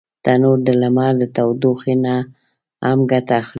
[0.23, 2.15] تنور د لمر د تودوخي نه
[2.87, 3.49] هم ګټه اخلي